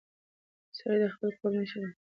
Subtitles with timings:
[0.77, 1.89] سړی د خپلې کورنۍ مشر دی.